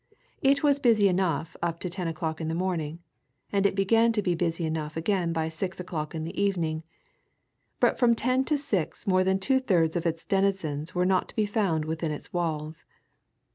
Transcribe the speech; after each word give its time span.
It 0.41 0.63
was 0.63 0.79
busy 0.79 1.07
enough 1.07 1.55
up 1.61 1.79
to 1.81 1.87
ten 1.87 2.07
o'clock 2.07 2.41
in 2.41 2.47
the 2.47 2.55
morning, 2.55 3.03
and 3.51 3.67
it 3.67 3.75
began 3.75 4.11
to 4.13 4.23
be 4.23 4.33
busy 4.33 4.65
enough 4.65 4.97
again 4.97 5.31
by 5.31 5.47
six 5.47 5.79
o'clock 5.79 6.15
in 6.15 6.23
the 6.23 6.41
evening, 6.41 6.81
but 7.79 7.99
from 7.99 8.15
ten 8.15 8.43
to 8.45 8.57
six 8.57 9.05
more 9.05 9.23
than 9.23 9.37
two 9.37 9.59
thirds 9.59 9.95
of 9.95 10.07
its 10.07 10.25
denizens 10.25 10.95
were 10.95 11.05
not 11.05 11.29
to 11.29 11.35
be 11.35 11.45
found 11.45 11.85
within 11.85 12.09
its 12.11 12.33
walls. 12.33 12.83